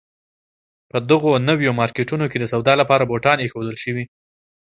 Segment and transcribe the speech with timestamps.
[0.91, 4.03] په دغو نویو مارکېټونو کې د سودا لپاره بوتان اېښودل شوي.